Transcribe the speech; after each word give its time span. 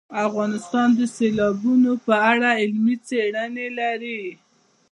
افغانستان 0.27 0.87
د 0.97 0.99
سیلابونه 1.17 1.91
په 2.05 2.13
اړه 2.31 2.49
علمي 2.61 2.95
څېړنې 3.07 3.67
لري. 3.79 4.21